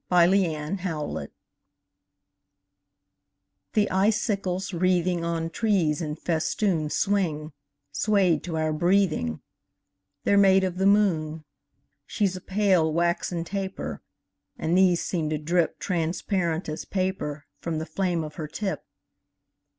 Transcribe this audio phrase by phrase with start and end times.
[0.09, 1.27] SILVER FILIGREE
[3.73, 7.53] The icicles wreathing On trees in festoon Swing,
[7.91, 9.43] swayed to our breathing:
[10.23, 11.45] They're made of the moon.
[12.07, 14.01] She's a pale, waxen taper;
[14.57, 18.83] And these seem to drip Transparent as paper From the flame of her tip.